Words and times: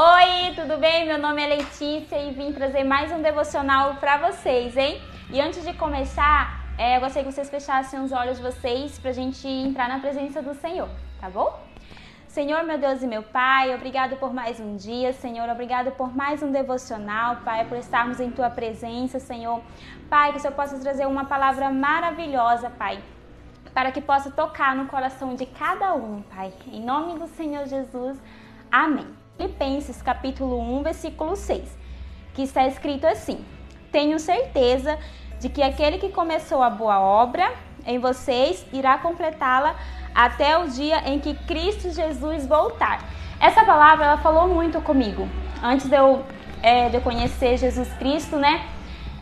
Oi, 0.00 0.54
tudo 0.54 0.78
bem? 0.78 1.06
Meu 1.06 1.18
nome 1.18 1.42
é 1.42 1.56
Letícia 1.56 2.22
e 2.22 2.30
vim 2.30 2.52
trazer 2.52 2.84
mais 2.84 3.10
um 3.10 3.20
devocional 3.20 3.96
para 3.96 4.30
vocês, 4.30 4.76
hein? 4.76 5.02
E 5.28 5.40
antes 5.40 5.64
de 5.64 5.72
começar, 5.72 6.64
é, 6.78 6.96
eu 6.96 7.00
gostaria 7.00 7.28
que 7.28 7.34
vocês 7.34 7.50
fechassem 7.50 7.98
os 7.98 8.12
olhos 8.12 8.36
de 8.36 8.42
vocês 8.44 8.96
pra 8.96 9.10
gente 9.10 9.48
entrar 9.48 9.88
na 9.88 9.98
presença 9.98 10.40
do 10.40 10.54
Senhor, 10.54 10.88
tá 11.20 11.28
bom? 11.28 11.52
Senhor, 12.28 12.62
meu 12.62 12.78
Deus 12.78 13.02
e 13.02 13.08
meu 13.08 13.24
Pai, 13.24 13.74
obrigado 13.74 14.14
por 14.18 14.32
mais 14.32 14.60
um 14.60 14.76
dia, 14.76 15.12
Senhor, 15.12 15.48
obrigado 15.48 15.90
por 15.90 16.14
mais 16.14 16.44
um 16.44 16.52
devocional, 16.52 17.38
Pai, 17.44 17.64
por 17.64 17.76
estarmos 17.76 18.20
em 18.20 18.30
Tua 18.30 18.50
presença, 18.50 19.18
Senhor. 19.18 19.60
Pai, 20.08 20.30
que 20.30 20.38
o 20.38 20.40
Senhor 20.40 20.54
possa 20.54 20.78
trazer 20.78 21.08
uma 21.08 21.24
palavra 21.24 21.70
maravilhosa, 21.70 22.70
Pai, 22.70 23.02
para 23.74 23.90
que 23.90 24.00
possa 24.00 24.30
tocar 24.30 24.76
no 24.76 24.86
coração 24.86 25.34
de 25.34 25.44
cada 25.44 25.92
um, 25.92 26.22
Pai. 26.22 26.52
Em 26.68 26.80
nome 26.80 27.18
do 27.18 27.26
Senhor 27.26 27.66
Jesus, 27.66 28.16
amém. 28.70 29.27
Filipenses 29.38 30.02
capítulo 30.02 30.60
1, 30.80 30.82
versículo 30.82 31.36
6, 31.36 31.62
que 32.34 32.42
está 32.42 32.66
escrito 32.66 33.06
assim: 33.06 33.38
Tenho 33.92 34.18
certeza 34.18 34.98
de 35.38 35.48
que 35.48 35.62
aquele 35.62 35.98
que 35.98 36.08
começou 36.08 36.60
a 36.60 36.68
boa 36.68 36.98
obra 36.98 37.48
em 37.86 38.00
vocês 38.00 38.66
irá 38.72 38.98
completá-la 38.98 39.76
até 40.12 40.58
o 40.58 40.68
dia 40.68 41.08
em 41.08 41.20
que 41.20 41.34
Cristo 41.34 41.88
Jesus 41.88 42.48
voltar. 42.48 43.04
Essa 43.40 43.64
palavra 43.64 44.06
ela 44.06 44.16
falou 44.16 44.48
muito 44.48 44.80
comigo. 44.80 45.28
Antes 45.62 45.88
de 45.88 45.94
eu, 45.94 46.24
é, 46.60 46.88
de 46.88 46.96
eu 46.96 47.00
conhecer 47.00 47.56
Jesus 47.56 47.88
Cristo, 47.94 48.36
né? 48.36 48.66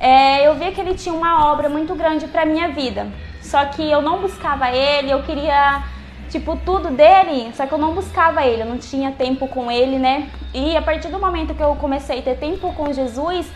É, 0.00 0.48
eu 0.48 0.54
vi 0.54 0.72
que 0.72 0.80
ele 0.80 0.94
tinha 0.94 1.14
uma 1.14 1.52
obra 1.52 1.68
muito 1.68 1.94
grande 1.94 2.26
para 2.26 2.46
minha 2.46 2.68
vida. 2.68 3.06
Só 3.42 3.66
que 3.66 3.82
eu 3.82 4.00
não 4.00 4.22
buscava 4.22 4.70
ele, 4.70 5.10
eu 5.10 5.22
queria 5.22 5.84
tipo 6.28 6.56
tudo 6.64 6.90
dele, 6.90 7.50
só 7.54 7.66
que 7.66 7.72
eu 7.72 7.78
não 7.78 7.94
buscava 7.94 8.44
ele, 8.44 8.62
eu 8.62 8.66
não 8.66 8.78
tinha 8.78 9.12
tempo 9.12 9.48
com 9.48 9.70
ele, 9.70 9.98
né? 9.98 10.30
E 10.52 10.76
a 10.76 10.82
partir 10.82 11.08
do 11.08 11.18
momento 11.18 11.54
que 11.54 11.62
eu 11.62 11.74
comecei 11.76 12.18
a 12.18 12.22
ter 12.22 12.36
tempo 12.36 12.72
com 12.74 12.92
Jesus, 12.92 13.50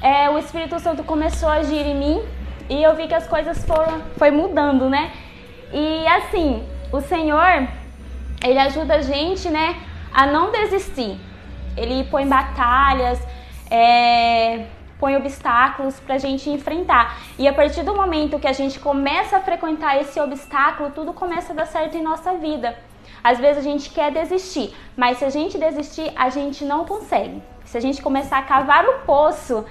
é, 0.00 0.28
o 0.30 0.38
Espírito 0.38 0.78
Santo 0.80 1.04
começou 1.04 1.48
a 1.48 1.54
agir 1.54 1.86
em 1.86 1.94
mim 1.94 2.22
e 2.68 2.82
eu 2.82 2.94
vi 2.96 3.06
que 3.06 3.14
as 3.14 3.26
coisas 3.26 3.64
foram 3.64 4.02
foi 4.16 4.30
mudando, 4.30 4.88
né? 4.88 5.12
E 5.72 6.06
assim, 6.06 6.62
o 6.92 7.00
Senhor, 7.00 7.68
ele 8.44 8.58
ajuda 8.58 8.96
a 8.96 9.02
gente, 9.02 9.48
né, 9.48 9.76
a 10.12 10.26
não 10.26 10.50
desistir. 10.50 11.18
Ele 11.76 12.04
põe 12.04 12.26
batalhas, 12.26 13.18
é, 13.70 14.66
põe 15.02 15.16
obstáculos 15.16 15.98
para 15.98 16.14
a 16.14 16.18
gente 16.26 16.48
enfrentar. 16.48 17.04
E 17.36 17.48
a 17.48 17.52
partir 17.52 17.82
do 17.82 17.92
momento 18.00 18.38
que 18.38 18.46
a 18.46 18.52
gente 18.60 18.78
começa 18.78 19.36
a 19.36 19.40
frequentar 19.40 20.00
esse 20.00 20.20
obstáculo, 20.20 20.92
tudo 20.98 21.12
começa 21.12 21.52
a 21.52 21.56
dar 21.56 21.66
certo 21.66 21.96
em 21.96 22.02
nossa 22.10 22.34
vida. 22.34 22.78
Às 23.30 23.38
vezes 23.40 23.58
a 23.58 23.68
gente 23.70 23.90
quer 23.90 24.12
desistir, 24.12 24.72
mas 24.96 25.18
se 25.18 25.24
a 25.24 25.30
gente 25.30 25.58
desistir, 25.58 26.12
a 26.14 26.28
gente 26.28 26.64
não 26.64 26.84
consegue. 26.84 27.42
Se 27.64 27.76
a 27.76 27.80
gente 27.80 28.00
começar 28.00 28.38
a 28.38 28.42
cavar 28.42 28.84
o 28.84 28.94
poço, 29.00 29.64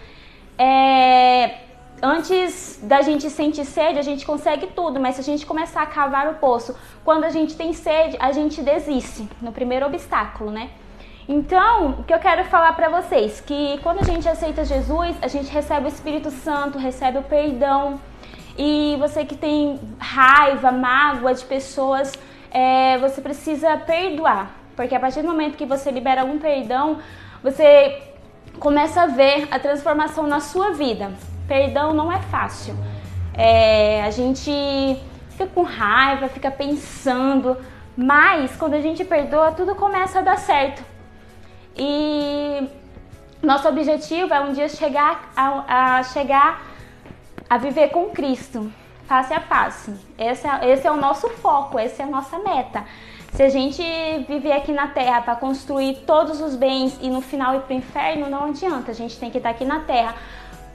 é, 0.58 1.60
antes 2.02 2.82
da 2.84 3.02
gente 3.02 3.30
sentir 3.30 3.64
sede, 3.64 4.00
a 4.00 4.08
gente 4.10 4.26
consegue 4.26 4.68
tudo, 4.68 5.00
mas 5.00 5.16
se 5.16 5.22
a 5.22 5.24
gente 5.24 5.46
começar 5.46 5.82
a 5.84 5.86
cavar 5.86 6.28
o 6.30 6.36
poço, 6.46 6.76
quando 7.06 7.24
a 7.24 7.30
gente 7.30 7.56
tem 7.56 7.72
sede, 7.72 8.18
a 8.20 8.34
gente 8.34 8.62
desiste 8.62 9.30
no 9.42 9.54
primeiro 9.54 9.86
obstáculo, 9.86 10.52
né? 10.52 10.72
Então, 11.34 11.92
o 11.92 12.04
que 12.04 12.14
eu 12.14 12.20
quero 12.20 12.44
falar 12.44 12.74
para 12.74 12.90
vocês, 12.90 13.40
que 13.40 13.80
quando 13.82 14.00
a 14.00 14.04
gente 14.04 14.28
aceita 14.28 14.66
Jesus, 14.66 15.16
a 15.22 15.30
gente 15.30 15.50
recebe 15.50 15.86
o 15.86 15.88
Espírito 15.88 16.30
Santo, 16.30 16.78
recebe 16.78 17.20
o 17.20 17.24
perdão. 17.24 18.02
E 18.58 18.98
você 19.00 19.24
que 19.24 19.38
tem 19.38 19.80
raiva, 19.98 20.74
mágoa 20.74 21.34
de 21.34 21.46
pessoas, 21.46 22.12
é, 22.52 22.98
você 22.98 23.22
precisa 23.22 23.78
perdoar, 23.78 24.52
porque 24.76 24.94
a 24.94 25.00
partir 25.00 25.22
do 25.22 25.30
momento 25.30 25.56
que 25.56 25.66
você 25.66 25.90
libera 25.90 26.26
um 26.26 26.38
perdão, 26.38 26.98
você 27.42 28.04
começa 28.60 29.04
a 29.04 29.08
ver 29.08 29.48
a 29.52 29.58
transformação 29.58 30.28
na 30.28 30.42
sua 30.42 30.72
vida. 30.72 31.14
Perdão 31.48 31.94
não 31.94 32.12
é 32.12 32.20
fácil. 32.24 32.76
É, 33.34 34.04
a 34.04 34.12
gente 34.12 34.52
fica 35.30 35.48
com 35.48 35.64
raiva, 35.64 36.28
fica 36.28 36.52
pensando, 36.52 37.56
mas 37.96 38.54
quando 38.58 38.74
a 38.74 38.82
gente 38.82 39.06
perdoa, 39.06 39.54
tudo 39.54 39.76
começa 39.76 40.20
a 40.20 40.22
dar 40.22 40.38
certo. 40.38 40.91
E 41.84 42.70
nosso 43.42 43.68
objetivo 43.68 44.32
é 44.32 44.40
um 44.40 44.54
dia 44.54 44.70
chegar 44.70 45.32
a, 45.36 45.98
a 45.98 46.04
chegar 46.04 46.62
a 47.50 47.58
viver 47.58 47.90
com 47.90 48.12
Cristo, 48.12 48.72
face 49.08 49.34
a 49.34 49.40
face. 49.40 49.92
Esse 50.16 50.48
é, 50.48 50.70
esse 50.70 50.86
é 50.86 50.92
o 50.92 50.96
nosso 50.96 51.28
foco, 51.30 51.80
essa 51.80 52.04
é 52.04 52.06
a 52.06 52.08
nossa 52.08 52.38
meta. 52.38 52.86
Se 53.34 53.42
a 53.42 53.50
gente 53.50 53.82
viver 54.28 54.52
aqui 54.52 54.72
na 54.72 54.90
Terra 54.90 55.22
para 55.22 55.36
construir 55.36 56.04
todos 56.06 56.40
os 56.40 56.56
bens 56.56 57.00
e 57.02 57.10
no 57.10 57.20
final 57.20 57.56
ir 57.56 57.62
para 57.62 57.74
o 57.74 57.78
inferno, 57.78 58.30
não 58.30 58.44
adianta. 58.46 58.92
A 58.92 58.94
gente 58.94 59.18
tem 59.18 59.32
que 59.32 59.38
estar 59.40 59.50
aqui 59.50 59.66
na 59.66 59.80
Terra 59.80 60.14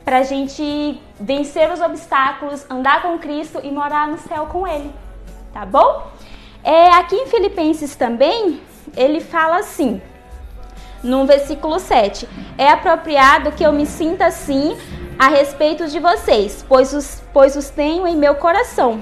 para 0.05 0.19
a 0.19 0.23
gente 0.25 1.01
vencer 1.21 1.71
os 1.71 1.81
obstáculos, 1.81 2.69
andar 2.69 3.03
com 3.03 3.17
Cristo 3.17 3.61
e 3.63 3.71
morar 3.71 4.09
no 4.09 4.19
céu 4.19 4.47
com 4.47 4.67
Ele, 4.67 4.93
tá 5.53 5.65
bom? 5.65 6.11
É, 6.65 6.89
aqui 6.95 7.15
em 7.15 7.27
Filipenses 7.29 7.95
também, 7.95 8.61
ele 8.97 9.21
fala 9.21 9.59
assim, 9.59 10.03
no 11.03 11.25
versículo 11.27 11.79
7, 11.79 12.29
é 12.59 12.71
apropriado 12.71 13.53
que 13.53 13.65
eu 13.65 13.73
me 13.73 13.87
sinta 13.87 14.27
assim 14.27 14.77
a 15.19 15.29
respeito 15.29 15.87
de 15.89 15.99
vocês, 15.99 16.65
pois 16.69 16.93
os, 16.93 17.23
pois 17.33 17.57
os 17.57 17.71
tenho 17.71 18.07
em 18.07 18.17
meu 18.17 18.35
coração. 18.35 19.01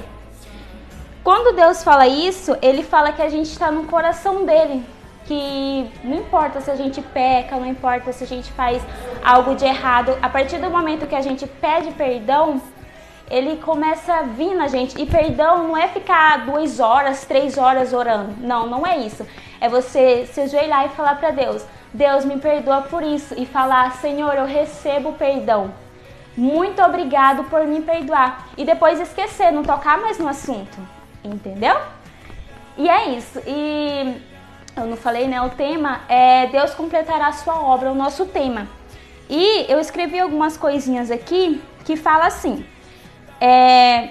Quando 1.22 1.56
Deus 1.56 1.82
fala 1.82 2.06
isso, 2.06 2.56
ele 2.60 2.82
fala 2.82 3.12
que 3.12 3.22
a 3.22 3.28
gente 3.28 3.50
está 3.50 3.70
no 3.70 3.84
coração 3.84 4.44
dele, 4.44 4.84
que 5.24 5.90
não 6.04 6.18
importa 6.18 6.60
se 6.60 6.70
a 6.70 6.76
gente 6.76 7.00
peca, 7.00 7.56
não 7.56 7.66
importa 7.66 8.12
se 8.12 8.24
a 8.24 8.26
gente 8.26 8.52
faz 8.52 8.82
algo 9.24 9.54
de 9.54 9.64
errado, 9.64 10.16
a 10.20 10.28
partir 10.28 10.58
do 10.58 10.70
momento 10.70 11.06
que 11.06 11.14
a 11.14 11.22
gente 11.22 11.46
pede 11.46 11.92
perdão, 11.92 12.60
ele 13.30 13.56
começa 13.56 14.12
a 14.12 14.22
vir 14.22 14.54
na 14.54 14.68
gente. 14.68 15.00
E 15.00 15.06
perdão 15.06 15.68
não 15.68 15.76
é 15.76 15.88
ficar 15.88 16.44
duas 16.44 16.78
horas, 16.78 17.24
três 17.24 17.56
horas 17.56 17.92
orando. 17.92 18.34
Não, 18.40 18.66
não 18.66 18.86
é 18.86 18.98
isso. 18.98 19.26
É 19.60 19.68
você 19.68 20.26
se 20.26 20.42
ajoelhar 20.42 20.86
e 20.86 20.88
falar 20.90 21.16
para 21.16 21.30
Deus: 21.30 21.64
Deus 21.94 22.24
me 22.24 22.38
perdoa 22.38 22.82
por 22.82 23.02
isso. 23.02 23.34
E 23.38 23.46
falar: 23.46 23.92
Senhor, 23.92 24.34
eu 24.34 24.44
recebo 24.44 25.12
perdão. 25.12 25.72
Muito 26.36 26.82
obrigado 26.82 27.44
por 27.44 27.64
me 27.64 27.80
perdoar. 27.80 28.48
E 28.58 28.64
depois 28.64 29.00
esquecer, 29.00 29.52
não 29.52 29.62
tocar 29.62 29.98
mais 29.98 30.18
no 30.18 30.26
assunto. 30.26 30.76
Entendeu? 31.22 31.76
E 32.76 32.88
é 32.90 33.10
isso. 33.10 33.40
E 33.46 34.20
eu 34.76 34.86
não 34.86 34.96
falei, 34.96 35.28
né? 35.28 35.40
O 35.40 35.50
tema 35.50 36.00
é 36.08 36.48
Deus 36.48 36.74
completará 36.74 37.28
a 37.28 37.32
sua 37.32 37.62
obra, 37.62 37.92
o 37.92 37.94
nosso 37.94 38.26
tema. 38.26 38.66
E 39.30 39.64
eu 39.72 39.78
escrevi 39.78 40.18
algumas 40.18 40.56
coisinhas 40.56 41.10
aqui 41.12 41.62
que 41.84 41.96
fala 41.96 42.26
assim: 42.26 42.66
é, 43.40 44.10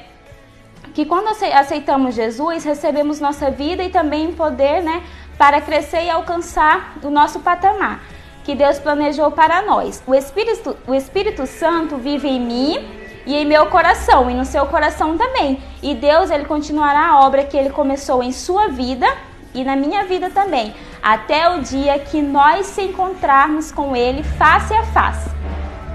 que 0.93 1.05
quando 1.05 1.27
aceitamos 1.27 2.15
Jesus, 2.15 2.63
recebemos 2.63 3.19
nossa 3.19 3.51
vida 3.51 3.83
e 3.83 3.89
também 3.89 4.31
poder, 4.31 4.81
né, 4.81 5.03
para 5.37 5.61
crescer 5.61 6.03
e 6.03 6.09
alcançar 6.09 6.95
o 7.03 7.09
nosso 7.09 7.39
patamar 7.39 8.01
que 8.43 8.55
Deus 8.55 8.77
planejou 8.77 9.31
para 9.31 9.61
nós. 9.61 10.03
O 10.05 10.13
Espírito, 10.13 10.75
o 10.85 10.93
Espírito 10.93 11.47
Santo 11.47 11.97
vive 11.97 12.27
em 12.27 12.39
mim 12.39 12.87
e 13.25 13.35
em 13.35 13.45
meu 13.45 13.67
coração 13.67 14.29
e 14.29 14.33
no 14.33 14.45
seu 14.45 14.65
coração 14.65 15.17
também. 15.17 15.63
E 15.81 15.95
Deus 15.95 16.29
ele 16.29 16.45
continuará 16.45 17.07
a 17.07 17.19
obra 17.21 17.43
que 17.43 17.55
ele 17.55 17.69
começou 17.69 18.21
em 18.21 18.31
sua 18.31 18.67
vida 18.67 19.07
e 19.53 19.63
na 19.63 19.75
minha 19.75 20.03
vida 20.03 20.29
também, 20.31 20.73
até 21.01 21.47
o 21.49 21.61
dia 21.61 21.99
que 21.99 22.21
nós 22.21 22.65
se 22.65 22.81
encontrarmos 22.81 23.71
com 23.71 23.95
Ele 23.95 24.23
face 24.23 24.73
a 24.73 24.83
face. 24.85 25.29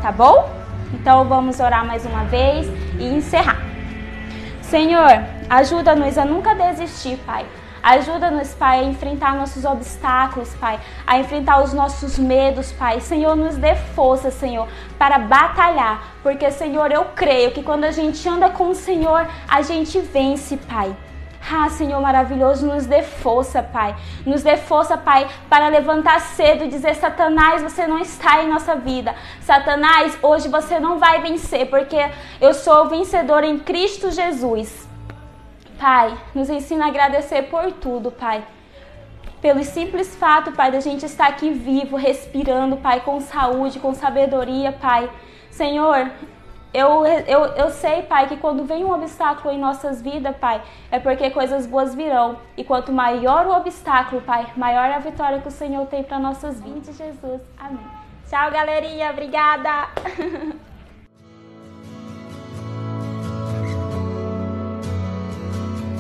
Tá 0.00 0.12
bom? 0.12 0.48
Então 0.94 1.24
vamos 1.24 1.58
orar 1.58 1.84
mais 1.84 2.06
uma 2.06 2.24
vez 2.24 2.68
e 2.98 3.04
encerrar. 3.04 3.60
Senhor, 4.62 5.24
ajuda-nos 5.50 6.16
a 6.16 6.24
nunca 6.24 6.54
desistir, 6.54 7.18
Pai. 7.26 7.44
Ajuda-nos, 7.88 8.52
Pai, 8.52 8.80
a 8.80 8.82
enfrentar 8.82 9.34
nossos 9.34 9.64
obstáculos, 9.64 10.54
Pai, 10.56 10.78
a 11.06 11.18
enfrentar 11.18 11.62
os 11.62 11.72
nossos 11.72 12.18
medos, 12.18 12.70
Pai. 12.70 13.00
Senhor, 13.00 13.34
nos 13.34 13.56
dê 13.56 13.74
força, 13.74 14.30
Senhor, 14.30 14.68
para 14.98 15.18
batalhar, 15.18 16.16
porque, 16.22 16.50
Senhor, 16.50 16.92
eu 16.92 17.06
creio 17.16 17.50
que 17.50 17.62
quando 17.62 17.84
a 17.84 17.90
gente 17.90 18.28
anda 18.28 18.50
com 18.50 18.68
o 18.68 18.74
Senhor, 18.74 19.26
a 19.48 19.62
gente 19.62 19.98
vence, 20.00 20.58
Pai. 20.58 20.94
Ah, 21.50 21.70
Senhor 21.70 21.98
maravilhoso, 22.02 22.66
nos 22.66 22.84
dê 22.84 23.02
força, 23.02 23.62
Pai. 23.62 23.96
Nos 24.26 24.42
dê 24.42 24.58
força, 24.58 24.98
Pai, 24.98 25.26
para 25.48 25.68
levantar 25.68 26.20
cedo 26.20 26.64
e 26.64 26.68
dizer: 26.68 26.94
Satanás, 26.94 27.62
você 27.62 27.86
não 27.86 27.98
está 28.00 28.42
em 28.42 28.50
nossa 28.50 28.76
vida. 28.76 29.14
Satanás, 29.40 30.18
hoje 30.20 30.46
você 30.46 30.78
não 30.78 30.98
vai 30.98 31.22
vencer, 31.22 31.70
porque 31.70 32.06
eu 32.38 32.52
sou 32.52 32.90
vencedor 32.90 33.44
em 33.44 33.58
Cristo 33.58 34.10
Jesus. 34.10 34.87
Pai, 35.78 36.18
nos 36.34 36.50
ensina 36.50 36.86
a 36.86 36.88
agradecer 36.88 37.42
por 37.44 37.72
tudo, 37.72 38.10
Pai. 38.10 38.44
Pelo 39.40 39.62
simples 39.62 40.16
fato, 40.16 40.50
Pai, 40.50 40.72
da 40.72 40.80
gente 40.80 41.06
estar 41.06 41.28
aqui 41.28 41.50
vivo, 41.50 41.96
respirando, 41.96 42.76
Pai, 42.76 43.00
com 43.00 43.20
saúde, 43.20 43.78
com 43.78 43.94
sabedoria, 43.94 44.72
Pai. 44.72 45.08
Senhor, 45.50 46.10
eu, 46.74 47.06
eu, 47.06 47.44
eu 47.54 47.70
sei, 47.70 48.02
Pai, 48.02 48.26
que 48.26 48.36
quando 48.36 48.64
vem 48.64 48.84
um 48.84 48.92
obstáculo 48.92 49.54
em 49.54 49.58
nossas 49.58 50.02
vidas, 50.02 50.36
Pai, 50.36 50.60
é 50.90 50.98
porque 50.98 51.30
coisas 51.30 51.66
boas 51.66 51.94
virão. 51.94 52.38
E 52.56 52.64
quanto 52.64 52.92
maior 52.92 53.46
o 53.46 53.56
obstáculo, 53.56 54.20
Pai, 54.22 54.48
maior 54.56 54.86
é 54.86 54.94
a 54.94 54.98
vitória 54.98 55.40
que 55.40 55.48
o 55.48 55.52
Senhor 55.52 55.86
tem 55.86 56.02
para 56.02 56.18
nossas 56.18 56.60
vidas. 56.60 56.96
Jesus. 56.96 57.40
Amém. 57.56 57.86
Tchau, 58.28 58.50
galerinha. 58.50 59.10
Obrigada. 59.10 59.88